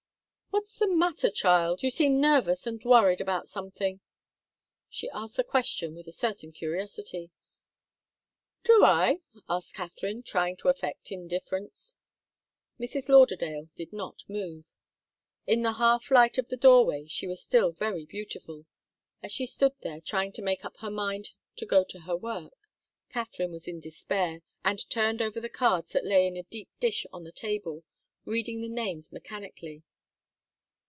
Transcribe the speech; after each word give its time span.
"What's 0.53 0.77
the 0.79 0.87
matter, 0.93 1.29
child? 1.29 1.81
You 1.81 1.89
seem 1.89 2.19
nervous 2.19 2.67
and 2.67 2.83
worried 2.83 3.21
about 3.21 3.47
something." 3.47 4.01
She 4.89 5.09
asked 5.11 5.37
the 5.37 5.45
question 5.45 5.95
with 5.95 6.07
a 6.09 6.13
certain 6.13 6.51
curiosity. 6.51 7.31
"Do 8.65 8.83
I?" 8.83 9.21
asked 9.47 9.73
Katharine, 9.75 10.23
trying 10.23 10.57
to 10.57 10.67
affect 10.67 11.09
indifference. 11.11 11.97
Mrs. 12.77 13.07
Lauderdale 13.07 13.69
did 13.77 13.93
not 13.93 14.25
move. 14.27 14.65
In 15.47 15.61
the 15.61 15.73
half 15.73 16.11
light 16.11 16.37
of 16.37 16.49
the 16.49 16.57
doorway 16.57 17.05
she 17.07 17.27
was 17.27 17.41
still 17.41 17.71
very 17.71 18.05
beautiful, 18.05 18.65
as 19.23 19.31
she 19.31 19.45
stood 19.45 19.73
there 19.81 20.01
trying 20.01 20.33
to 20.33 20.41
make 20.41 20.65
up 20.65 20.75
her 20.79 20.91
mind 20.91 21.29
to 21.55 21.65
go 21.65 21.85
to 21.85 22.01
her 22.01 22.15
work. 22.17 22.53
Katharine 23.09 23.51
was 23.51 23.69
in 23.69 23.79
despair, 23.79 24.41
and 24.65 24.87
turned 24.89 25.21
over 25.21 25.39
the 25.39 25.49
cards 25.49 25.93
that 25.93 26.05
lay 26.05 26.27
in 26.27 26.35
a 26.35 26.43
deep 26.43 26.69
dish 26.81 27.05
on 27.13 27.23
the 27.23 27.31
table, 27.31 27.85
reading 28.25 28.59
the 28.59 28.67
names 28.69 29.13
mechanically. 29.13 29.83